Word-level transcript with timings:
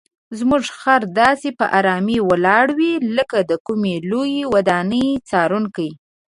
زموږ 0.39 0.63
خر 0.79 1.01
داسې 1.21 1.49
په 1.59 1.65
آرامۍ 1.79 2.17
ولاړ 2.29 2.65
وي 2.77 2.93
لکه 3.17 3.37
د 3.49 3.51
کومې 3.65 3.95
لویې 4.09 4.43
ودانۍ 4.53 5.07
څارونکی. 5.29 5.89